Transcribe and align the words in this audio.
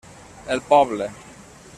El 0.55 0.61
poble. 0.69 1.11